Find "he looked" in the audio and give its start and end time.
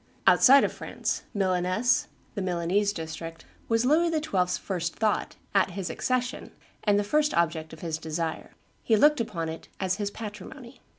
8.81-9.21